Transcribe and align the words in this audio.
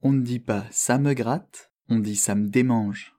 On 0.00 0.12
ne 0.12 0.22
dit 0.22 0.38
pas 0.38 0.62
ça 0.70 0.96
me 0.96 1.12
gratte, 1.12 1.72
on 1.88 1.98
dit 1.98 2.14
ça 2.14 2.36
me 2.36 2.46
démange. 2.46 3.16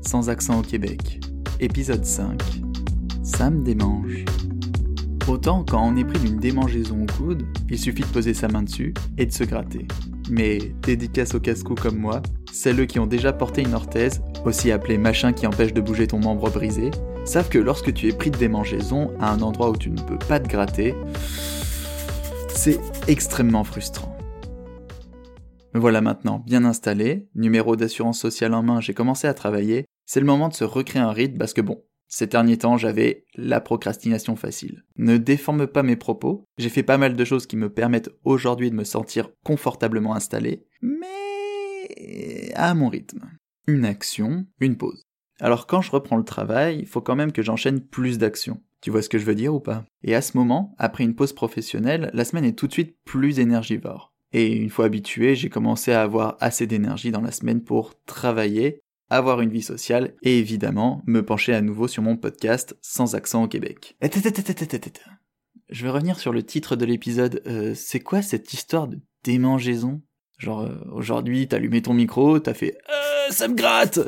Sans 0.00 0.28
accent 0.28 0.58
au 0.58 0.62
Québec. 0.62 1.20
Épisode 1.60 2.04
5. 2.04 2.42
Ça 3.22 3.48
me 3.50 3.62
démange. 3.62 4.24
Autant 5.28 5.64
quand 5.64 5.86
on 5.86 5.96
est 5.96 6.04
pris 6.04 6.18
d'une 6.18 6.40
démangeaison 6.40 7.04
au 7.04 7.06
coude, 7.06 7.46
il 7.70 7.78
suffit 7.78 8.02
de 8.02 8.08
poser 8.08 8.34
sa 8.34 8.48
main 8.48 8.64
dessus 8.64 8.92
et 9.18 9.26
de 9.26 9.30
se 9.30 9.44
gratter. 9.44 9.86
Mais 10.28 10.58
dédicace 10.82 11.36
aux 11.36 11.40
casse-cou 11.40 11.76
comme 11.76 11.98
moi, 11.98 12.20
celles 12.50 12.84
qui 12.88 12.98
ont 12.98 13.06
déjà 13.06 13.32
porté 13.32 13.62
une 13.62 13.74
orthèse, 13.74 14.20
aussi 14.44 14.72
appelée 14.72 14.98
machin 14.98 15.32
qui 15.32 15.46
empêche 15.46 15.72
de 15.72 15.80
bouger 15.80 16.08
ton 16.08 16.18
membre 16.18 16.50
brisé, 16.50 16.90
savent 17.24 17.50
que 17.50 17.58
lorsque 17.58 17.94
tu 17.94 18.08
es 18.08 18.12
pris 18.12 18.32
de 18.32 18.38
démangeaison 18.38 19.12
à 19.20 19.30
un 19.30 19.42
endroit 19.42 19.70
où 19.70 19.76
tu 19.76 19.90
ne 19.90 20.02
peux 20.02 20.18
pas 20.18 20.40
te 20.40 20.48
gratter, 20.48 20.96
c'est 22.48 22.80
extrêmement 23.06 23.62
frustrant. 23.62 24.11
Me 25.74 25.80
voilà 25.80 26.02
maintenant 26.02 26.38
bien 26.38 26.64
installé, 26.64 27.28
numéro 27.34 27.76
d'assurance 27.76 28.20
sociale 28.20 28.52
en 28.54 28.62
main, 28.62 28.80
j'ai 28.80 28.92
commencé 28.92 29.26
à 29.26 29.34
travailler, 29.34 29.86
c'est 30.04 30.20
le 30.20 30.26
moment 30.26 30.48
de 30.48 30.54
se 30.54 30.64
recréer 30.64 31.00
un 31.00 31.12
rythme 31.12 31.38
parce 31.38 31.54
que 31.54 31.62
bon, 31.62 31.82
ces 32.08 32.26
derniers 32.26 32.58
temps 32.58 32.76
j'avais 32.76 33.24
la 33.36 33.60
procrastination 33.60 34.36
facile. 34.36 34.84
Ne 34.96 35.16
déforme 35.16 35.66
pas 35.66 35.82
mes 35.82 35.96
propos, 35.96 36.44
j'ai 36.58 36.68
fait 36.68 36.82
pas 36.82 36.98
mal 36.98 37.16
de 37.16 37.24
choses 37.24 37.46
qui 37.46 37.56
me 37.56 37.70
permettent 37.70 38.10
aujourd'hui 38.24 38.70
de 38.70 38.76
me 38.76 38.84
sentir 38.84 39.30
confortablement 39.44 40.14
installé, 40.14 40.66
mais 40.82 42.52
à 42.54 42.74
mon 42.74 42.88
rythme. 42.88 43.30
Une 43.66 43.86
action, 43.86 44.46
une 44.60 44.76
pause. 44.76 45.04
Alors 45.40 45.66
quand 45.66 45.80
je 45.80 45.90
reprends 45.90 46.18
le 46.18 46.24
travail, 46.24 46.80
il 46.80 46.86
faut 46.86 47.00
quand 47.00 47.16
même 47.16 47.32
que 47.32 47.42
j'enchaîne 47.42 47.80
plus 47.80 48.18
d'actions. 48.18 48.60
Tu 48.82 48.90
vois 48.90 49.00
ce 49.00 49.08
que 49.08 49.18
je 49.18 49.24
veux 49.24 49.36
dire 49.36 49.54
ou 49.54 49.60
pas? 49.60 49.84
Et 50.02 50.14
à 50.14 50.20
ce 50.20 50.36
moment, 50.36 50.74
après 50.76 51.04
une 51.04 51.14
pause 51.14 51.32
professionnelle, 51.32 52.10
la 52.12 52.24
semaine 52.24 52.44
est 52.44 52.58
tout 52.58 52.66
de 52.66 52.72
suite 52.72 52.96
plus 53.04 53.38
énergivore. 53.38 54.11
Et 54.32 54.52
une 54.52 54.70
fois 54.70 54.86
habitué, 54.86 55.34
j'ai 55.36 55.50
commencé 55.50 55.92
à 55.92 56.02
avoir 56.02 56.36
assez 56.40 56.66
d'énergie 56.66 57.10
dans 57.10 57.20
la 57.20 57.32
semaine 57.32 57.62
pour 57.62 57.94
travailler, 58.04 58.80
avoir 59.10 59.40
une 59.42 59.50
vie 59.50 59.62
sociale 59.62 60.14
et 60.22 60.38
évidemment 60.38 61.02
me 61.06 61.24
pencher 61.24 61.54
à 61.54 61.60
nouveau 61.60 61.86
sur 61.86 62.02
mon 62.02 62.16
podcast 62.16 62.76
sans 62.80 63.14
accent 63.14 63.44
au 63.44 63.48
Québec. 63.48 63.96
Je 65.68 65.84
vais 65.84 65.90
revenir 65.90 66.18
sur 66.18 66.32
le 66.32 66.42
titre 66.42 66.76
de 66.76 66.84
l'épisode. 66.84 67.42
Euh, 67.46 67.74
c'est 67.74 68.00
quoi 68.00 68.22
cette 68.22 68.52
histoire 68.54 68.88
de 68.88 68.98
démangeaison? 69.22 70.00
Genre 70.38 70.62
euh, 70.62 70.80
aujourd'hui 70.92 71.46
t'as 71.46 71.58
allumé 71.58 71.82
ton 71.82 71.94
micro, 71.94 72.40
t'as 72.40 72.54
fait 72.54 72.76
euh, 72.90 73.30
ça 73.30 73.48
me 73.48 73.54
gratte 73.54 74.00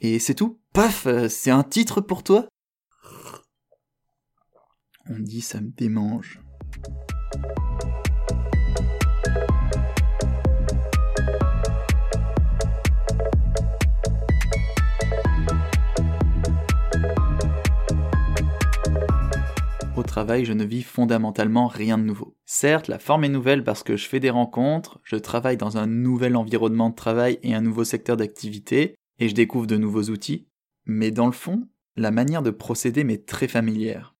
et 0.00 0.18
c'est 0.18 0.34
tout? 0.34 0.58
Paf, 0.72 1.06
euh, 1.06 1.28
c'est 1.28 1.50
un 1.50 1.62
titre 1.62 2.00
pour 2.00 2.22
toi? 2.22 2.48
On 5.10 5.18
dit 5.18 5.40
ça 5.40 5.60
me 5.60 5.70
démange. 5.70 6.40
Je 20.26 20.52
ne 20.52 20.64
vis 20.64 20.82
fondamentalement 20.82 21.66
rien 21.66 21.98
de 21.98 22.02
nouveau. 22.02 22.36
Certes, 22.44 22.88
la 22.88 22.98
forme 22.98 23.24
est 23.24 23.28
nouvelle 23.28 23.64
parce 23.64 23.82
que 23.82 23.96
je 23.96 24.06
fais 24.06 24.20
des 24.20 24.30
rencontres, 24.30 25.00
je 25.04 25.16
travaille 25.16 25.56
dans 25.56 25.76
un 25.76 25.86
nouvel 25.86 26.36
environnement 26.36 26.90
de 26.90 26.94
travail 26.94 27.38
et 27.42 27.54
un 27.54 27.60
nouveau 27.60 27.84
secteur 27.84 28.16
d'activité, 28.16 28.94
et 29.18 29.28
je 29.28 29.34
découvre 29.34 29.66
de 29.66 29.76
nouveaux 29.76 30.04
outils, 30.04 30.48
mais 30.86 31.10
dans 31.10 31.26
le 31.26 31.32
fond, 31.32 31.68
la 31.96 32.10
manière 32.10 32.42
de 32.42 32.50
procéder 32.50 33.04
m'est 33.04 33.26
très 33.26 33.48
familière. 33.48 34.14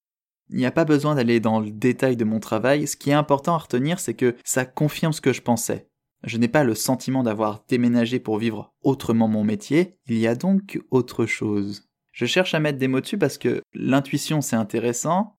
Il 0.50 0.56
n'y 0.56 0.66
a 0.66 0.72
pas 0.72 0.84
besoin 0.84 1.14
d'aller 1.14 1.40
dans 1.40 1.60
le 1.60 1.70
détail 1.70 2.16
de 2.16 2.24
mon 2.24 2.40
travail, 2.40 2.86
ce 2.86 2.96
qui 2.96 3.10
est 3.10 3.14
important 3.14 3.54
à 3.54 3.58
retenir, 3.58 4.00
c'est 4.00 4.14
que 4.14 4.34
ça 4.44 4.64
confirme 4.64 5.12
ce 5.12 5.20
que 5.20 5.32
je 5.32 5.42
pensais. 5.42 5.88
Je 6.24 6.38
n'ai 6.38 6.48
pas 6.48 6.64
le 6.64 6.74
sentiment 6.74 7.22
d'avoir 7.22 7.64
déménagé 7.68 8.18
pour 8.18 8.38
vivre 8.38 8.74
autrement 8.82 9.28
mon 9.28 9.44
métier, 9.44 9.96
il 10.06 10.18
y 10.18 10.26
a 10.26 10.34
donc 10.34 10.80
autre 10.90 11.26
chose. 11.26 11.88
Je 12.12 12.26
cherche 12.26 12.54
à 12.54 12.60
mettre 12.60 12.78
des 12.78 12.88
mots 12.88 13.00
dessus 13.00 13.18
parce 13.18 13.38
que 13.38 13.62
l'intuition 13.74 14.40
c'est 14.40 14.56
intéressant, 14.56 15.37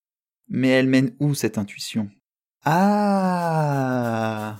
mais 0.49 0.69
elle 0.69 0.87
mène 0.87 1.15
où 1.19 1.33
cette 1.33 1.57
intuition? 1.57 2.09
Ah 2.63 4.57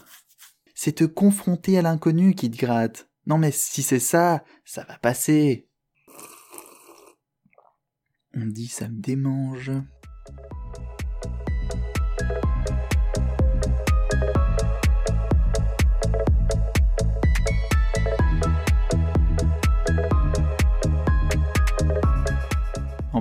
C'est 0.74 0.94
te 0.94 1.04
confronter 1.04 1.78
à 1.78 1.82
l'inconnu 1.82 2.34
qui 2.34 2.50
te 2.50 2.58
gratte. 2.58 3.10
Non 3.26 3.38
mais 3.38 3.52
si 3.52 3.84
c'est 3.84 4.00
ça, 4.00 4.44
ça 4.64 4.84
va 4.86 4.98
passer. 4.98 5.68
On 8.34 8.46
dit 8.46 8.68
ça 8.68 8.88
me 8.88 9.02
démange. 9.02 9.72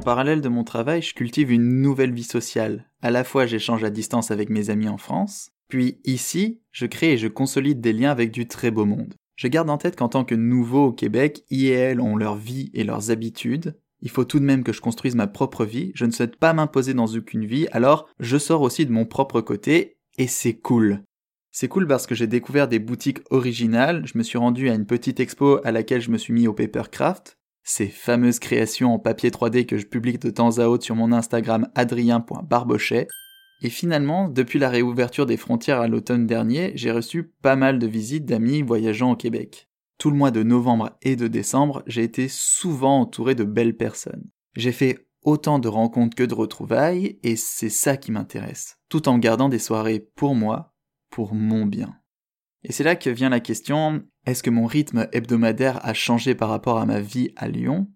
Parallèle 0.08 0.41
de 0.41 0.48
mon 0.48 0.64
travail, 0.64 1.02
je 1.02 1.12
cultive 1.12 1.52
une 1.52 1.82
nouvelle 1.82 2.14
vie 2.14 2.24
sociale. 2.24 2.86
À 3.02 3.10
la 3.10 3.24
fois 3.24 3.44
j'échange 3.44 3.84
à 3.84 3.91
distance 3.91 4.30
avec 4.30 4.48
mes 4.48 4.70
amis 4.70 4.88
en 4.88 4.96
France, 4.96 5.50
puis 5.69 6.00
ici, 6.06 6.62
je 6.72 6.86
crée 6.86 7.12
et 7.12 7.19
je 7.19 7.28
consolide 7.28 7.82
des 7.82 7.92
liens 7.92 8.10
avec 8.10 8.30
du 8.30 8.48
très 8.48 8.70
beau 8.70 8.86
monde. 8.86 9.12
Je 9.36 9.48
garde 9.48 9.69
en 9.69 9.76
tête 9.76 9.96
qu'en 9.96 10.08
tant 10.08 10.24
que 10.24 10.34
nouveau 10.34 10.86
au 10.86 10.92
Québec, 10.92 11.44
I 11.50 11.66
et 11.66 11.72
elle 11.72 12.00
ont 12.00 12.16
leur 12.16 12.36
vie 12.36 12.70
et 12.72 12.84
leurs 12.84 13.10
habitudes. 13.10 13.76
Il 14.00 14.08
faut 14.08 14.24
tout 14.24 14.38
de 14.38 14.46
même 14.46 14.64
que 14.64 14.72
je 14.72 14.80
construise 14.80 15.14
ma 15.14 15.26
propre 15.26 15.66
vie. 15.66 15.92
Je 15.94 16.06
ne 16.06 16.10
souhaite 16.10 16.36
pas 16.36 16.54
m'imposer 16.54 16.94
dans 16.94 17.08
aucune 17.08 17.44
vie, 17.44 17.66
alors 17.72 18.08
je 18.19 18.38
sors 18.38 18.62
aussi 18.62 18.86
de 18.86 18.92
mon 18.92 19.04
propre 19.04 19.42
côté, 19.42 19.98
et 20.16 20.26
c'est 20.26 20.54
cool. 20.54 21.02
C'est 21.52 21.69
cool 21.69 21.86
parce 21.86 22.06
que 22.06 22.14
j'ai 22.14 22.26
découvert 22.26 22.66
des 22.66 22.78
boutiques 22.78 23.20
originales, 23.28 24.06
je 24.06 24.16
me 24.16 24.22
suis 24.22 24.38
rendu 24.38 24.70
à 24.70 24.75
une 24.75 24.86
petite 24.86 25.20
expo 25.20 25.60
à 25.64 25.70
laquelle 25.70 26.00
je 26.00 26.10
me 26.10 26.16
suis 26.16 26.32
mis 26.32 26.46
au 26.46 26.54
papercraft, 26.54 27.38
ces 27.68 27.88
fameuses 27.88 28.38
créations 28.38 28.94
en 28.94 28.98
papier 28.98 29.28
3D 29.28 29.66
que 29.66 29.76
je 29.76 29.84
publie 29.84 30.16
de 30.16 30.30
temps 30.30 30.58
à 30.58 30.68
autre 30.68 30.84
sur 30.84 30.96
mon 30.96 31.12
Instagram 31.12 31.68
adrien.barbochet. 31.74 33.08
Et 33.60 33.68
finalement, 33.68 34.30
depuis 34.30 34.58
la 34.58 34.70
réouverture 34.70 35.26
des 35.26 35.36
frontières 35.36 35.80
à 35.80 35.86
l'automne 35.86 36.26
dernier, 36.26 36.72
j'ai 36.76 36.90
reçu 36.90 37.24
pas 37.42 37.56
mal 37.56 37.78
de 37.78 37.86
visites 37.86 38.24
d'amis 38.24 38.62
voyageant 38.62 39.12
au 39.12 39.16
Québec. 39.16 39.68
Tout 39.98 40.10
le 40.10 40.16
mois 40.16 40.30
de 40.30 40.42
novembre 40.42 40.96
et 41.02 41.14
de 41.14 41.28
décembre, 41.28 41.82
j'ai 41.86 42.04
été 42.04 42.28
souvent 42.28 43.00
entouré 43.00 43.34
de 43.34 43.44
belles 43.44 43.76
personnes. 43.76 44.30
J'ai 44.56 44.72
fait 44.72 45.06
autant 45.22 45.58
de 45.58 45.68
rencontres 45.68 46.16
que 46.16 46.24
de 46.24 46.34
retrouvailles, 46.34 47.18
et 47.22 47.36
c'est 47.36 47.68
ça 47.68 47.98
qui 47.98 48.12
m'intéresse, 48.12 48.78
tout 48.88 49.10
en 49.10 49.18
gardant 49.18 49.50
des 49.50 49.58
soirées 49.58 50.08
pour 50.14 50.34
moi, 50.34 50.74
pour 51.10 51.34
mon 51.34 51.66
bien. 51.66 51.98
Et 52.68 52.72
c'est 52.72 52.84
là 52.84 52.96
que 52.96 53.08
vient 53.08 53.30
la 53.30 53.40
question, 53.40 54.04
est-ce 54.26 54.42
que 54.42 54.50
mon 54.50 54.66
rythme 54.66 55.08
hebdomadaire 55.12 55.84
a 55.86 55.94
changé 55.94 56.34
par 56.34 56.50
rapport 56.50 56.78
à 56.78 56.84
ma 56.84 57.00
vie 57.00 57.32
à 57.34 57.48
Lyon? 57.48 57.90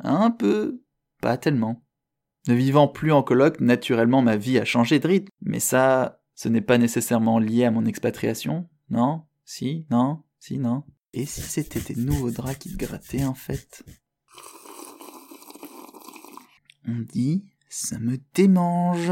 Un 0.00 0.30
peu, 0.30 0.82
pas 1.22 1.38
tellement. 1.38 1.82
Ne 2.46 2.52
vivant 2.52 2.88
plus 2.88 3.10
en 3.10 3.22
coloc, 3.22 3.58
naturellement 3.60 4.20
ma 4.20 4.36
vie 4.36 4.58
a 4.58 4.66
changé 4.66 4.98
de 4.98 5.08
rythme, 5.08 5.32
mais 5.40 5.60
ça, 5.60 6.20
ce 6.34 6.50
n'est 6.50 6.60
pas 6.60 6.76
nécessairement 6.76 7.38
lié 7.38 7.64
à 7.64 7.70
mon 7.70 7.86
expatriation, 7.86 8.68
non? 8.90 9.22
Si, 9.46 9.86
non, 9.90 10.22
si, 10.38 10.58
non? 10.58 10.84
Et 11.14 11.24
si 11.24 11.40
c'était 11.40 11.80
des 11.80 11.98
nouveaux 11.98 12.30
draps 12.30 12.58
qui 12.58 12.76
te 12.76 12.84
grattaient 12.84 13.24
en 13.24 13.34
fait? 13.34 13.82
On 16.86 16.98
dit, 17.00 17.46
ça 17.70 17.98
me 17.98 18.18
démange. 18.34 19.10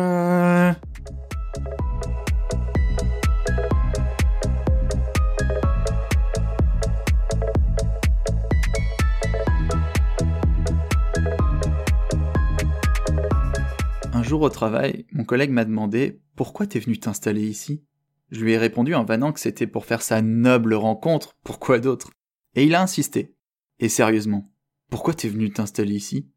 Jour 14.27 14.43
au 14.43 14.51
travail, 14.51 15.07
mon 15.13 15.25
collègue 15.25 15.51
m'a 15.51 15.65
demandé 15.65 16.21
Pourquoi 16.35 16.67
t'es 16.67 16.81
venu 16.81 16.99
t'installer 16.99 17.47
ici? 17.47 17.85
Je 18.31 18.45
lui 18.45 18.53
ai 18.53 18.59
répondu 18.59 18.95
en 18.95 19.05
vannant 19.05 19.33
que 19.33 19.41
c'était 19.41 19.67
pour 19.67 19.87
faire 19.87 20.03
sa 20.03 20.23
noble 20.23 20.75
rencontre, 20.75 21.37
pourquoi 21.45 21.79
d'autre? 21.79 22.11
Et 22.55 22.65
il 22.65 22.75
a 22.75 22.83
insisté. 22.83 23.35
Et 23.79 23.89
sérieusement, 23.89 24.53
pourquoi 24.91 25.15
t'es 25.15 25.29
venu 25.29 25.51
t'installer 25.51 25.95
ici? 25.95 26.29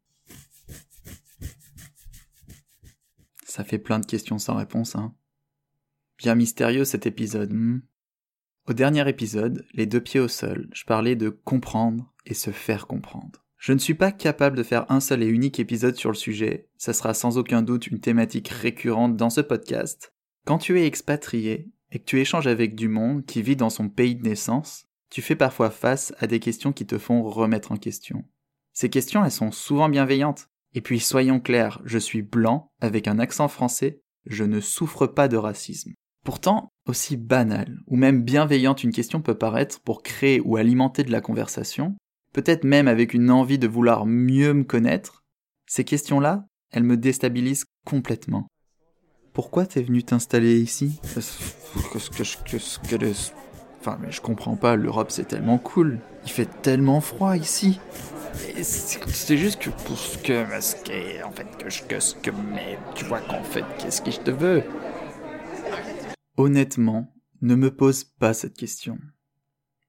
Ça 3.44 3.64
fait 3.64 3.78
plein 3.78 3.98
de 3.98 4.06
questions 4.06 4.38
sans 4.38 4.56
réponse, 4.56 4.94
hein. 4.94 5.14
Bien 6.18 6.34
mystérieux 6.34 6.84
cet 6.84 7.06
épisode. 7.06 7.52
Hmm 7.52 7.80
au 8.70 8.72
dernier 8.72 9.08
épisode, 9.08 9.66
les 9.74 9.86
deux 9.86 10.00
pieds 10.00 10.20
au 10.20 10.28
sol, 10.28 10.68
je 10.72 10.84
parlais 10.84 11.16
de 11.16 11.28
comprendre 11.28 12.14
et 12.24 12.34
se 12.34 12.52
faire 12.52 12.86
comprendre. 12.86 13.44
Je 13.60 13.74
ne 13.74 13.78
suis 13.78 13.92
pas 13.92 14.10
capable 14.10 14.56
de 14.56 14.62
faire 14.62 14.90
un 14.90 15.00
seul 15.00 15.22
et 15.22 15.26
unique 15.26 15.60
épisode 15.60 15.94
sur 15.94 16.08
le 16.08 16.16
sujet, 16.16 16.70
ça 16.78 16.94
sera 16.94 17.12
sans 17.12 17.36
aucun 17.36 17.60
doute 17.60 17.88
une 17.88 18.00
thématique 18.00 18.48
récurrente 18.48 19.18
dans 19.18 19.28
ce 19.28 19.42
podcast. 19.42 20.14
Quand 20.46 20.56
tu 20.56 20.80
es 20.80 20.86
expatrié 20.86 21.68
et 21.92 21.98
que 21.98 22.04
tu 22.04 22.20
échanges 22.20 22.46
avec 22.46 22.74
du 22.74 22.88
monde 22.88 23.26
qui 23.26 23.42
vit 23.42 23.56
dans 23.56 23.68
son 23.68 23.90
pays 23.90 24.16
de 24.16 24.26
naissance, 24.26 24.86
tu 25.10 25.20
fais 25.20 25.36
parfois 25.36 25.68
face 25.68 26.14
à 26.20 26.26
des 26.26 26.40
questions 26.40 26.72
qui 26.72 26.86
te 26.86 26.96
font 26.96 27.22
remettre 27.22 27.70
en 27.70 27.76
question. 27.76 28.24
Ces 28.72 28.88
questions, 28.88 29.22
elles 29.26 29.30
sont 29.30 29.52
souvent 29.52 29.90
bienveillantes. 29.90 30.48
Et 30.72 30.80
puis 30.80 30.98
soyons 30.98 31.38
clairs, 31.38 31.82
je 31.84 31.98
suis 31.98 32.22
blanc, 32.22 32.72
avec 32.80 33.08
un 33.08 33.18
accent 33.18 33.48
français, 33.48 34.00
je 34.24 34.44
ne 34.44 34.60
souffre 34.60 35.06
pas 35.06 35.28
de 35.28 35.36
racisme. 35.36 35.92
Pourtant, 36.24 36.70
aussi 36.86 37.18
banale 37.18 37.76
ou 37.86 37.96
même 37.96 38.22
bienveillante 38.22 38.84
une 38.84 38.92
question 38.92 39.20
peut 39.20 39.36
paraître 39.36 39.82
pour 39.82 40.02
créer 40.02 40.40
ou 40.40 40.56
alimenter 40.56 41.04
de 41.04 41.12
la 41.12 41.20
conversation, 41.20 41.96
peut-être 42.32 42.64
même 42.64 42.88
avec 42.88 43.14
une 43.14 43.30
envie 43.30 43.58
de 43.58 43.68
vouloir 43.68 44.06
mieux 44.06 44.52
me 44.52 44.64
connaître, 44.64 45.24
ces 45.66 45.84
questions-là, 45.84 46.46
elles 46.72 46.84
me 46.84 46.96
déstabilisent 46.96 47.66
complètement. 47.84 48.48
Pourquoi 49.32 49.66
t'es 49.66 49.82
venu 49.82 50.02
t'installer 50.02 50.60
ici? 50.60 51.00
Enfin, 53.80 53.98
mais 54.00 54.10
je 54.10 54.20
comprends 54.20 54.56
pas, 54.56 54.76
l'Europe 54.76 55.10
c'est 55.10 55.28
tellement 55.28 55.58
cool. 55.58 56.00
Il 56.24 56.30
fait 56.30 56.48
tellement 56.62 57.00
froid 57.00 57.36
ici. 57.36 57.80
C'est 58.62 59.36
juste 59.36 59.60
que 59.60 59.70
pour 59.70 59.98
ce 59.98 60.18
que, 60.18 60.44
en 61.24 61.30
fait, 61.30 61.56
que 61.56 61.70
je, 61.70 61.82
que 61.84 62.00
ce 62.00 62.14
que, 62.14 62.30
mais 62.30 62.78
tu 62.94 63.04
vois 63.04 63.20
qu'en 63.20 63.42
fait, 63.42 63.64
qu'est-ce 63.78 64.02
que 64.02 64.10
je 64.10 64.20
te 64.20 64.30
veux? 64.30 64.62
Honnêtement, 66.36 67.12
ne 67.42 67.54
me 67.54 67.74
pose 67.74 68.04
pas 68.04 68.34
cette 68.34 68.56
question. 68.56 68.98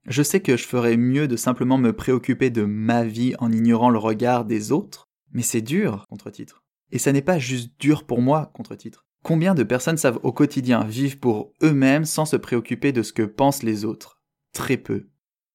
Je 0.07 0.23
sais 0.23 0.39
que 0.39 0.57
je 0.57 0.65
ferais 0.65 0.97
mieux 0.97 1.27
de 1.27 1.35
simplement 1.35 1.77
me 1.77 1.93
préoccuper 1.93 2.49
de 2.49 2.63
ma 2.63 3.03
vie 3.03 3.35
en 3.39 3.51
ignorant 3.51 3.89
le 3.89 3.99
regard 3.99 4.45
des 4.45 4.71
autres, 4.71 5.09
mais 5.31 5.43
c'est 5.43 5.61
dur, 5.61 6.05
contre-titre. 6.09 6.63
Et 6.91 6.97
ça 6.97 7.11
n'est 7.11 7.21
pas 7.21 7.39
juste 7.39 7.71
dur 7.79 8.05
pour 8.05 8.21
moi, 8.21 8.51
contre-titre. 8.53 9.05
Combien 9.23 9.53
de 9.53 9.63
personnes 9.63 9.97
savent 9.97 10.19
au 10.23 10.31
quotidien 10.31 10.83
vivre 10.83 11.19
pour 11.19 11.53
eux-mêmes 11.61 12.05
sans 12.05 12.25
se 12.25 12.35
préoccuper 12.35 12.91
de 12.91 13.03
ce 13.03 13.13
que 13.13 13.21
pensent 13.21 13.61
les 13.61 13.85
autres? 13.85 14.19
Très 14.53 14.77
peu. 14.77 15.07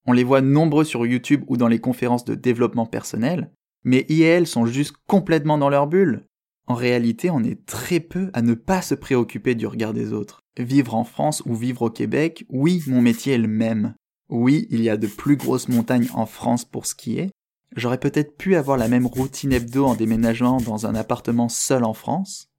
On 0.06 0.12
les 0.12 0.22
voit 0.22 0.40
nombreux 0.40 0.84
sur 0.84 1.04
YouTube 1.04 1.42
ou 1.48 1.56
dans 1.56 1.66
les 1.66 1.80
conférences 1.80 2.24
de 2.24 2.36
développement 2.36 2.86
personnel, 2.86 3.50
mais 3.82 4.06
IL 4.08 4.46
sont 4.46 4.66
juste 4.66 4.94
complètement 5.08 5.58
dans 5.58 5.68
leur 5.68 5.88
bulle. 5.88 6.26
En 6.68 6.74
réalité, 6.74 7.30
on 7.30 7.42
est 7.42 7.66
très 7.66 7.98
peu 7.98 8.30
à 8.32 8.42
ne 8.42 8.54
pas 8.54 8.82
se 8.82 8.94
préoccuper 8.94 9.56
du 9.56 9.66
regard 9.66 9.92
des 9.92 10.12
autres. 10.12 10.40
Vivre 10.56 10.94
en 10.94 11.04
France 11.04 11.42
ou 11.46 11.54
vivre 11.54 11.82
au 11.82 11.90
Québec, 11.90 12.44
oui, 12.48 12.82
mon 12.86 13.02
métier 13.02 13.34
est 13.34 13.38
le 13.38 13.48
même. 13.48 13.94
Oui, 14.28 14.66
il 14.70 14.82
y 14.82 14.90
a 14.90 14.96
de 14.96 15.06
plus 15.06 15.36
grosses 15.36 15.68
montagnes 15.68 16.08
en 16.12 16.26
France 16.26 16.64
pour 16.64 16.86
skier. 16.86 17.30
J'aurais 17.76 18.00
peut-être 18.00 18.36
pu 18.36 18.56
avoir 18.56 18.76
la 18.76 18.88
même 18.88 19.06
routine 19.06 19.52
hebdo 19.52 19.86
en 19.86 19.94
déménageant 19.94 20.58
dans 20.58 20.86
un 20.86 20.94
appartement 20.94 21.48
seul 21.48 21.84
en 21.84 21.94
France. 21.94 22.50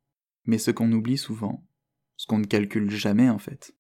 Mais 0.46 0.58
ce 0.58 0.72
qu'on 0.72 0.92
oublie 0.92 1.18
souvent, 1.18 1.66
ce 2.16 2.26
qu'on 2.26 2.38
ne 2.38 2.46
calcule 2.46 2.90
jamais 2.90 3.30
en 3.30 3.38
fait, 3.38 3.76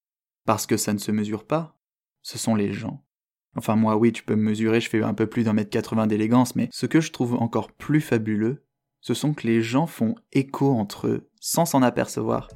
parce 0.46 0.66
que 0.66 0.78
ça 0.78 0.94
ne 0.94 0.98
se 0.98 1.12
mesure 1.12 1.46
pas, 1.46 1.80
ce 2.22 2.38
sont 2.38 2.56
les 2.56 2.74
gens. 2.74 3.06
Enfin 3.56 3.76
moi 3.76 3.96
oui, 3.96 4.12
tu 4.12 4.24
peux 4.24 4.36
me 4.36 4.44
mesurer, 4.44 4.82
je 4.82 4.90
fais 4.90 5.02
un 5.02 5.14
peu 5.14 5.28
plus 5.28 5.46
d'un 5.46 5.54
mètre 5.54 5.70
80 5.70 6.08
d'élégance, 6.08 6.56
mais 6.56 6.68
ce 6.72 6.86
que 6.86 7.00
je 7.00 7.12
trouve 7.12 7.36
encore 7.36 7.72
plus 7.72 8.02
fabuleux, 8.02 8.66
ce 9.00 9.14
sont 9.14 9.34
que 9.34 9.48
les 9.48 9.62
gens 9.62 9.88
font 9.88 10.16
écho 10.34 10.74
entre 10.74 11.08
eux, 11.08 11.30
sans 11.40 11.66
s'en 11.66 11.82
apercevoir. 11.82 12.50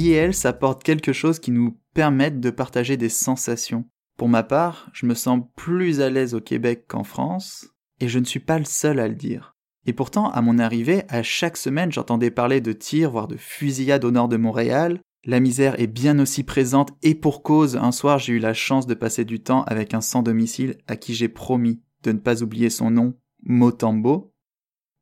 IEL 0.00 0.32
s'apporte 0.32 0.82
quelque 0.82 1.12
chose 1.12 1.38
qui 1.38 1.50
nous 1.50 1.78
permette 1.92 2.40
de 2.40 2.48
partager 2.48 2.96
des 2.96 3.10
sensations. 3.10 3.84
Pour 4.16 4.30
ma 4.30 4.42
part, 4.42 4.88
je 4.94 5.04
me 5.04 5.12
sens 5.12 5.42
plus 5.56 6.00
à 6.00 6.08
l'aise 6.08 6.34
au 6.34 6.40
Québec 6.40 6.86
qu'en 6.88 7.04
France, 7.04 7.68
et 8.00 8.08
je 8.08 8.18
ne 8.18 8.24
suis 8.24 8.40
pas 8.40 8.58
le 8.58 8.64
seul 8.64 8.98
à 8.98 9.08
le 9.08 9.14
dire. 9.14 9.56
Et 9.84 9.92
pourtant, 9.92 10.30
à 10.30 10.40
mon 10.40 10.58
arrivée, 10.58 11.02
à 11.10 11.22
chaque 11.22 11.58
semaine, 11.58 11.92
j'entendais 11.92 12.30
parler 12.30 12.62
de 12.62 12.72
tirs, 12.72 13.10
voire 13.10 13.28
de 13.28 13.36
fusillades 13.36 14.06
au 14.06 14.10
nord 14.10 14.28
de 14.28 14.38
Montréal. 14.38 15.00
La 15.26 15.38
misère 15.38 15.78
est 15.78 15.86
bien 15.86 16.18
aussi 16.18 16.44
présente, 16.44 16.92
et 17.02 17.14
pour 17.14 17.42
cause, 17.42 17.76
un 17.76 17.92
soir 17.92 18.18
j'ai 18.18 18.32
eu 18.32 18.38
la 18.38 18.54
chance 18.54 18.86
de 18.86 18.94
passer 18.94 19.26
du 19.26 19.42
temps 19.42 19.64
avec 19.64 19.92
un 19.92 20.00
sans-domicile 20.00 20.78
à 20.86 20.96
qui 20.96 21.12
j'ai 21.12 21.28
promis 21.28 21.82
de 22.04 22.12
ne 22.12 22.18
pas 22.18 22.42
oublier 22.42 22.70
son 22.70 22.90
nom, 22.90 23.18
Motambo. 23.42 24.32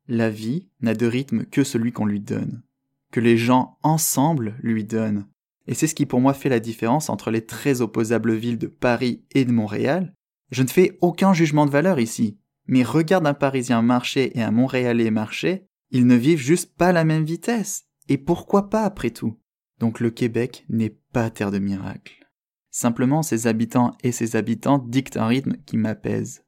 La 0.09 0.29
vie 0.29 0.67
n'a 0.81 0.93
de 0.93 1.05
rythme 1.05 1.45
que 1.45 1.63
celui 1.63 1.93
qu'on 1.93 2.05
lui 2.05 2.19
donne 2.19 2.63
que 3.11 3.19
les 3.19 3.37
gens 3.37 3.77
ensemble 3.83 4.57
lui 4.61 4.83
donnent. 4.83 5.27
Et 5.67 5.73
c'est 5.73 5.87
ce 5.87 5.95
qui 5.95 6.05
pour 6.05 6.21
moi 6.21 6.33
fait 6.33 6.49
la 6.49 6.59
différence 6.59 7.09
entre 7.09 7.31
les 7.31 7.45
très 7.45 7.81
opposables 7.81 8.33
villes 8.33 8.57
de 8.57 8.67
Paris 8.67 9.23
et 9.31 9.45
de 9.45 9.51
Montréal. 9.51 10.15
Je 10.51 10.63
ne 10.63 10.67
fais 10.67 10.97
aucun 11.01 11.33
jugement 11.33 11.65
de 11.65 11.71
valeur 11.71 11.99
ici, 11.99 12.39
mais 12.65 12.83
regarde 12.83 13.27
un 13.27 13.33
Parisien 13.33 13.81
marcher 13.81 14.37
et 14.37 14.41
un 14.41 14.51
Montréalais 14.51 15.11
marcher, 15.11 15.65
ils 15.91 16.07
ne 16.07 16.15
vivent 16.15 16.39
juste 16.39 16.75
pas 16.75 16.91
la 16.91 17.03
même 17.03 17.23
vitesse. 17.23 17.85
Et 18.07 18.17
pourquoi 18.17 18.69
pas 18.69 18.83
après 18.83 19.11
tout? 19.11 19.39
Donc 19.79 19.99
le 19.99 20.09
Québec 20.09 20.65
n'est 20.69 20.97
pas 21.13 21.29
terre 21.29 21.51
de 21.51 21.59
miracle. 21.59 22.27
Simplement 22.71 23.23
ses 23.23 23.47
habitants 23.47 23.95
et 24.03 24.11
ses 24.11 24.35
habitantes 24.35 24.89
dictent 24.89 25.17
un 25.17 25.27
rythme 25.27 25.57
qui 25.65 25.77
m'apaise. 25.77 26.43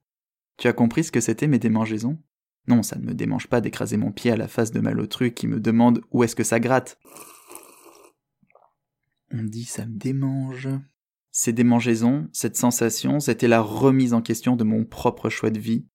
Tu 0.57 0.67
as 0.67 0.73
compris 0.73 1.03
ce 1.03 1.11
que 1.11 1.21
c'était 1.21 1.47
mes 1.47 1.59
démangeaisons? 1.59 2.19
Non, 2.67 2.83
ça 2.83 2.97
ne 2.97 3.05
me 3.05 3.13
démange 3.13 3.47
pas 3.47 3.61
d'écraser 3.61 3.97
mon 3.97 4.11
pied 4.11 4.31
à 4.31 4.37
la 4.37 4.47
face 4.47 4.71
de 4.71 4.79
Malotru 4.79 5.31
qui 5.31 5.47
me 5.47 5.59
demande 5.59 6.01
où 6.11 6.23
est-ce 6.23 6.35
que 6.35 6.43
ça 6.43 6.59
gratte. 6.59 6.99
On 9.31 9.43
dit 9.43 9.65
ça 9.65 9.85
me 9.85 9.97
démange. 9.97 10.69
Ces 11.31 11.53
démangeaisons, 11.53 12.27
cette 12.33 12.57
sensation, 12.57 13.19
c'était 13.19 13.47
la 13.47 13.61
remise 13.61 14.13
en 14.13 14.21
question 14.21 14.55
de 14.55 14.65
mon 14.65 14.83
propre 14.83 15.29
choix 15.29 15.49
de 15.49 15.59
vie, 15.59 15.87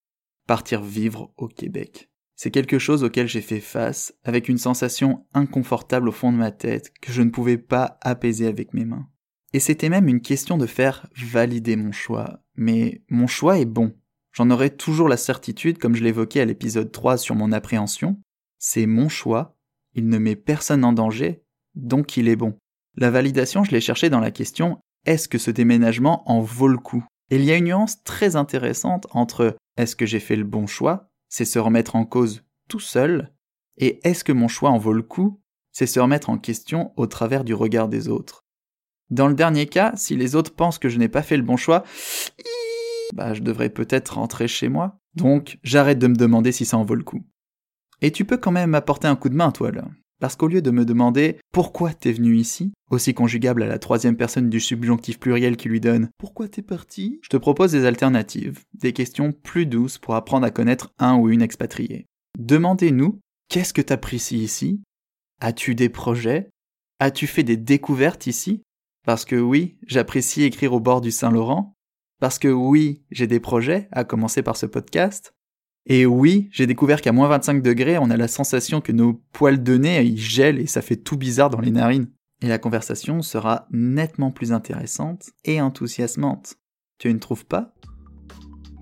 partir 0.47 0.83
vivre 0.83 1.33
au 1.37 1.47
Québec. 1.47 2.11
C'est 2.35 2.51
quelque 2.51 2.79
chose 2.79 3.05
auquel 3.05 3.29
j'ai 3.29 3.41
fait 3.43 3.61
face, 3.61 4.15
avec 4.25 4.49
une 4.49 4.59
sensation 4.59 5.27
inconfortable 5.35 6.09
au 6.09 6.13
fond 6.13 6.33
de 6.33 6.39
ma 6.39 6.53
tête 6.53 6.93
que 7.01 7.13
je 7.13 7.23
ne 7.23 7.31
pouvais 7.31 7.59
pas 7.59 7.99
apaiser 8.01 8.47
avec 8.47 8.75
mes 8.75 8.85
mains. 8.85 9.09
Et 9.53 9.61
c'était 9.61 9.89
même 9.89 10.09
une 10.09 10.21
question 10.21 10.59
de 10.59 10.67
faire 10.67 11.09
valider 11.17 11.77
mon 11.77 11.93
choix. 11.93 12.43
Mais 12.55 13.03
mon 13.09 13.27
choix 13.27 13.59
est 13.59 13.65
bon. 13.67 13.95
J'en 14.37 14.51
aurai 14.51 14.69
toujours 14.69 15.09
la 15.09 15.17
certitude, 15.17 15.79
comme 15.79 15.95
je 15.95 16.05
l'évoquais 16.05 16.41
à 16.41 16.45
l'épisode 16.45 16.93
3 16.93 17.17
sur 17.17 17.35
mon 17.35 17.53
appréhension. 17.53 18.21
C'est 18.59 18.85
mon 18.85 19.09
choix, 19.09 19.57
il 19.95 20.09
ne 20.09 20.19
met 20.19 20.37
personne 20.37 20.85
en 20.85 20.93
danger, 20.93 21.43
donc 21.75 22.19
il 22.19 22.29
est 22.29 22.37
bon. 22.37 22.59
La 22.97 23.11
validation, 23.11 23.65
je 23.65 23.71
l'ai 23.71 23.81
cherché 23.81 24.11
dans 24.11 24.21
la 24.21 24.31
question 24.31 24.79
est-ce 25.07 25.29
que 25.29 25.39
ce 25.39 25.51
déménagement 25.51 26.31
en 26.31 26.43
vaut 26.43 26.69
le 26.69 26.77
coup? 26.77 27.03
Et 27.31 27.37
il 27.37 27.45
y 27.45 27.51
a 27.51 27.57
une 27.57 27.65
nuance 27.65 28.03
très 28.03 28.37
intéressante 28.37 29.07
entre 29.11 29.57
est-ce 29.79 29.97
que 29.97 30.05
j'ai 30.05 30.21
fait 30.21 30.37
le 30.37 30.45
bon 30.45 30.67
choix, 30.67 31.09
c'est 31.31 31.47
se 31.47 31.59
remettre 31.59 31.97
en 31.97 32.05
cause 32.05 32.45
tout 32.69 32.81
seul, 32.81 33.33
et 33.79 34.07
est-ce 34.07 34.23
que 34.23 34.33
mon 34.33 34.49
choix 34.49 34.71
en 34.71 34.79
vaut 34.79 34.93
le 34.93 35.03
coup, 35.03 35.41
c'est 35.73 35.87
se 35.87 36.01
remettre 36.01 36.29
en 36.29 36.37
question 36.37 36.93
au 36.97 37.07
travers 37.07 37.43
du 37.43 37.55
regard 37.55 37.89
des 37.89 38.09
autres. 38.09 38.45
Dans 39.09 39.29
le 39.29 39.35
dernier 39.35 39.67
cas, 39.67 39.93
si 39.95 40.17
les 40.17 40.35
autres 40.35 40.55
pensent 40.55 40.79
que 40.79 40.89
je 40.89 40.99
n'ai 40.99 41.09
pas 41.09 41.23
fait 41.23 41.37
le 41.37 41.43
bon 41.43 41.57
choix, 41.57 41.85
bah 43.15 43.35
je 43.35 43.43
devrais 43.43 43.71
peut-être 43.71 44.15
rentrer 44.15 44.49
chez 44.49 44.69
moi. 44.69 44.99
Donc 45.15 45.59
j'arrête 45.63 45.99
de 45.99 46.07
me 46.07 46.17
demander 46.17 46.53
si 46.53 46.65
ça 46.65 46.79
en 46.79 46.85
vaut 46.85 46.95
le 46.95 47.05
coup. 47.05 47.25
Et 48.03 48.11
tu 48.11 48.25
peux 48.25 48.37
quand 48.37 48.53
même 48.53 48.71
m'apporter 48.71 49.09
un 49.09 49.17
coup 49.17 49.29
de 49.29 49.35
main, 49.35 49.51
toi, 49.53 49.71
là. 49.71 49.89
Parce 50.19 50.35
qu'au 50.37 50.49
lieu 50.49 50.63
de 50.63 50.71
me 50.71 50.87
demander 50.87 51.39
pourquoi 51.53 51.93
t'es 51.93 52.13
venu 52.13 52.37
ici, 52.37 52.73
aussi 52.91 53.13
conjugable 53.13 53.63
à 53.63 53.67
la 53.67 53.79
troisième 53.79 54.17
personne 54.17 54.49
du 54.49 54.61
subjonctif 54.61 55.19
pluriel 55.19 55.57
qui 55.57 55.69
lui 55.69 55.81
donne 55.81 56.09
pourquoi 56.17 56.49
t'es 56.49 56.63
parti, 56.63 57.19
je 57.23 57.29
te 57.29 57.37
propose 57.37 57.73
des 57.73 57.85
alternatives, 57.85 58.61
des 58.75 58.95
questions 58.95 59.33
plus 59.33 59.67
douces 59.67 59.99
pour 59.99 60.15
apprendre 60.15 60.47
à 60.47 60.51
connaître 60.51 60.93
un 60.99 61.17
ou 61.17 61.29
une 61.29 61.43
expatriée. 61.43 62.07
Demandez-nous 62.39 63.21
qu'est-ce 63.49 63.75
que 63.75 63.83
t'apprécies 63.83 64.39
ici? 64.39 64.81
As-tu 65.41 65.75
des 65.75 65.91
projets? 65.91 66.49
As-tu 66.99 67.27
fait 67.27 67.43
des 67.43 67.59
découvertes 67.59 68.27
ici? 68.27 68.63
Parce 69.05 69.27
que 69.27 69.37
oui, 69.37 69.77
j'apprécie 69.87 70.45
écrire 70.45 70.73
au 70.73 70.81
bord 70.81 71.03
du 71.03 71.11
Saint-Laurent, 71.11 71.76
parce 72.21 72.39
que 72.39 72.49
oui, 72.49 73.03
j'ai 73.11 73.27
des 73.27 73.41
projets, 73.41 73.89
à 73.93 74.05
commencer 74.05 74.43
par 74.43 74.57
ce 74.57 74.67
podcast. 74.67 75.35
Et 75.87 76.05
oui, 76.05 76.49
j'ai 76.51 76.67
découvert 76.67 77.01
qu'à 77.01 77.13
moins 77.13 77.29
25 77.29 77.63
degrés, 77.63 77.99
on 77.99 78.11
a 78.11 78.17
la 78.17 78.29
sensation 78.29 78.81
que 78.81 78.93
nos 78.93 79.23
poils 79.33 79.63
de 79.63 79.77
nez, 79.77 80.05
ils 80.05 80.19
gèlent 80.19 80.59
et 80.59 80.67
ça 80.67 80.83
fait 80.83 80.97
tout 80.97 81.17
bizarre 81.17 81.51
dans 81.51 81.61
les 81.61 81.71
narines. 81.71 82.11
Et 82.43 82.49
la 82.49 82.59
conversation 82.59 83.23
sera 83.23 83.67
nettement 83.71 84.31
plus 84.31 84.53
intéressante 84.53 85.31
et 85.45 85.61
enthousiasmante. 85.61 86.57
Tu 86.99 87.13
ne 87.13 87.19
trouves 87.19 87.47
pas? 87.47 87.75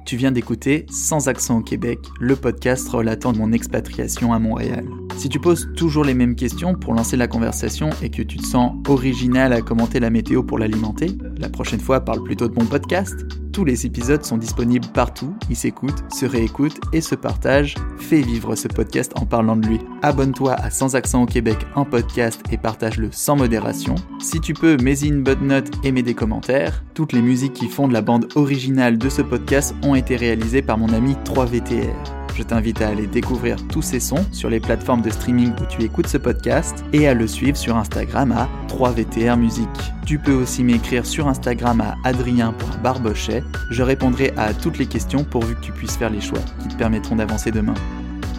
Tu 0.06 0.16
viens 0.16 0.32
d'écouter 0.32 0.86
Sans 0.90 1.28
accent 1.28 1.58
au 1.58 1.62
Québec, 1.62 1.98
le 2.20 2.36
podcast 2.36 2.88
relatant 2.88 3.32
mon 3.32 3.52
expatriation 3.52 4.32
à 4.32 4.38
Montréal. 4.38 4.86
Si 5.16 5.28
tu 5.28 5.38
poses 5.38 5.68
toujours 5.76 6.04
les 6.04 6.14
mêmes 6.14 6.34
questions 6.34 6.74
pour 6.74 6.92
lancer 6.92 7.16
la 7.16 7.28
conversation 7.28 7.90
et 8.02 8.10
que 8.10 8.22
tu 8.22 8.36
te 8.36 8.46
sens 8.46 8.72
original 8.88 9.52
à 9.52 9.62
commenter 9.62 10.00
la 10.00 10.10
météo 10.10 10.42
pour 10.42 10.58
l'alimenter, 10.58 11.16
la 11.38 11.48
prochaine 11.48 11.80
fois 11.80 12.00
parle 12.00 12.22
plutôt 12.22 12.48
de 12.48 12.54
mon 12.54 12.66
podcast. 12.66 13.14
Tous 13.52 13.64
les 13.64 13.86
épisodes 13.86 14.24
sont 14.24 14.36
disponibles 14.36 14.88
partout, 14.92 15.32
ils 15.48 15.56
s'écoutent, 15.56 16.04
se 16.12 16.26
réécoutent 16.26 16.80
et 16.92 17.00
se 17.00 17.14
partagent. 17.14 17.76
Fais 17.98 18.20
vivre 18.20 18.56
ce 18.56 18.66
podcast 18.66 19.12
en 19.14 19.26
parlant 19.26 19.54
de 19.54 19.66
lui. 19.66 19.78
Abonne-toi 20.02 20.54
à 20.54 20.70
Sans 20.70 20.96
accent 20.96 21.22
au 21.22 21.26
Québec 21.26 21.58
en 21.76 21.84
podcast 21.84 22.42
et 22.50 22.58
partage-le 22.58 23.10
sans 23.12 23.36
modération. 23.36 23.94
Si 24.18 24.40
tu 24.40 24.54
peux, 24.54 24.76
mets 24.78 24.98
une 24.98 25.22
bonne 25.22 25.46
note 25.46 25.70
et 25.84 25.92
mets 25.92 26.02
des 26.02 26.14
commentaires. 26.14 26.82
Toutes 26.94 27.12
les 27.12 27.22
musiques 27.22 27.52
qui 27.52 27.68
font 27.68 27.86
de 27.86 27.92
la 27.92 28.02
bande 28.02 28.26
originale 28.34 28.98
de 28.98 29.08
ce 29.08 29.22
podcast 29.22 29.74
ont 29.84 29.94
été 29.94 30.16
réalisées 30.16 30.62
par 30.62 30.76
mon 30.76 30.92
ami 30.92 31.14
3VTR. 31.24 32.13
Je 32.34 32.42
t'invite 32.42 32.82
à 32.82 32.88
aller 32.88 33.06
découvrir 33.06 33.56
tous 33.68 33.82
ces 33.82 34.00
sons 34.00 34.26
sur 34.32 34.50
les 34.50 34.58
plateformes 34.58 35.02
de 35.02 35.10
streaming 35.10 35.52
où 35.52 35.66
tu 35.66 35.82
écoutes 35.84 36.08
ce 36.08 36.18
podcast 36.18 36.84
et 36.92 37.06
à 37.06 37.14
le 37.14 37.28
suivre 37.28 37.56
sur 37.56 37.76
Instagram 37.76 38.32
à 38.32 38.48
3VTR 38.66 39.38
Musique. 39.38 39.68
Tu 40.04 40.18
peux 40.18 40.32
aussi 40.32 40.64
m'écrire 40.64 41.06
sur 41.06 41.28
Instagram 41.28 41.80
à 41.80 41.94
adrien.barbochet. 42.02 43.44
Je 43.70 43.82
répondrai 43.84 44.32
à 44.36 44.52
toutes 44.52 44.78
les 44.78 44.86
questions 44.86 45.22
pourvu 45.22 45.54
que 45.54 45.60
tu 45.60 45.70
puisses 45.70 45.96
faire 45.96 46.10
les 46.10 46.20
choix 46.20 46.40
qui 46.60 46.68
te 46.68 46.76
permettront 46.76 47.14
d'avancer 47.14 47.52
demain. 47.52 47.74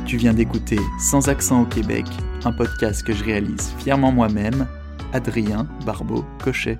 Tu 0.05 0.17
viens 0.17 0.33
d'écouter 0.33 0.79
Sans 0.99 1.29
accent 1.29 1.61
au 1.61 1.65
Québec, 1.65 2.05
un 2.43 2.51
podcast 2.51 3.01
que 3.01 3.13
je 3.13 3.23
réalise 3.23 3.73
fièrement 3.79 4.11
moi-même, 4.11 4.67
Adrien 5.13 5.69
Barbeau 5.85 6.25
Cochet. 6.43 6.77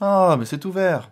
Ah, 0.00 0.36
mais 0.38 0.46
c'est 0.46 0.64
ouvert 0.64 1.10